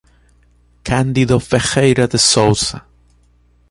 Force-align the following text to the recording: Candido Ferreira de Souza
Candido 0.83 1.39
Ferreira 1.39 2.07
de 2.07 2.17
Souza 2.17 2.83